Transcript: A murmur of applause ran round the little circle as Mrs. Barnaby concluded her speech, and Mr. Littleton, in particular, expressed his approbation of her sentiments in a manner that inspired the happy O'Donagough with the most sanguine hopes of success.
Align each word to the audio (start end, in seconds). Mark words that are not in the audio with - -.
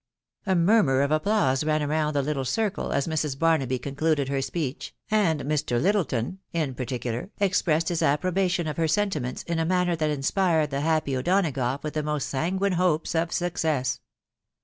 A 0.47 0.55
murmur 0.55 1.01
of 1.03 1.11
applause 1.11 1.63
ran 1.63 1.87
round 1.87 2.15
the 2.15 2.23
little 2.23 2.43
circle 2.43 2.91
as 2.91 3.07
Mrs. 3.07 3.37
Barnaby 3.37 3.77
concluded 3.77 4.29
her 4.29 4.41
speech, 4.41 4.95
and 5.11 5.41
Mr. 5.41 5.79
Littleton, 5.79 6.39
in 6.53 6.73
particular, 6.73 7.29
expressed 7.39 7.89
his 7.89 8.01
approbation 8.01 8.65
of 8.65 8.77
her 8.77 8.87
sentiments 8.87 9.43
in 9.43 9.59
a 9.59 9.63
manner 9.63 9.95
that 9.95 10.09
inspired 10.09 10.71
the 10.71 10.81
happy 10.81 11.15
O'Donagough 11.15 11.83
with 11.83 11.93
the 11.93 12.01
most 12.01 12.29
sanguine 12.29 12.71
hopes 12.73 13.13
of 13.13 13.31
success. 13.31 13.99